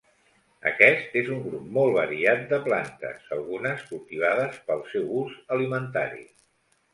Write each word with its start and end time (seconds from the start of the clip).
Aquest 0.69 1.17
és 1.19 1.27
un 1.35 1.43
grup 1.43 1.67
molt 1.75 1.93
variat 1.97 2.41
de 2.53 2.59
plantes, 2.67 3.27
algunes 3.37 3.85
cultivades 3.91 4.59
pel 4.71 4.83
seu 4.95 5.05
ús 5.21 5.37
alimentari. 5.59 6.27